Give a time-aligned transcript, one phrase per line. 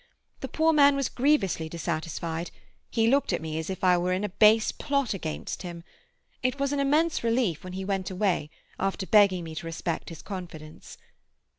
[0.39, 2.49] The poor man was grievously dissatisfied;
[2.89, 5.83] he looked at me as if I were in a base plot against him.
[6.41, 10.23] It was an immense relief when he went away, after begging me to respect his
[10.23, 10.97] confidence.